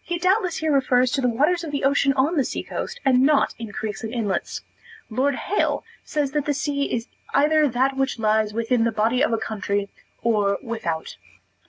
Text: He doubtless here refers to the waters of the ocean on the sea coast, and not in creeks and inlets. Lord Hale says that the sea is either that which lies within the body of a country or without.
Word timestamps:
He 0.00 0.20
doubtless 0.20 0.58
here 0.58 0.70
refers 0.70 1.10
to 1.10 1.20
the 1.20 1.28
waters 1.28 1.64
of 1.64 1.72
the 1.72 1.82
ocean 1.82 2.12
on 2.12 2.36
the 2.36 2.44
sea 2.44 2.62
coast, 2.62 3.00
and 3.04 3.22
not 3.22 3.54
in 3.58 3.72
creeks 3.72 4.04
and 4.04 4.14
inlets. 4.14 4.60
Lord 5.10 5.34
Hale 5.34 5.82
says 6.04 6.30
that 6.30 6.44
the 6.44 6.54
sea 6.54 6.92
is 6.94 7.08
either 7.34 7.66
that 7.66 7.96
which 7.96 8.20
lies 8.20 8.54
within 8.54 8.84
the 8.84 8.92
body 8.92 9.20
of 9.20 9.32
a 9.32 9.36
country 9.38 9.88
or 10.22 10.58
without. 10.62 11.16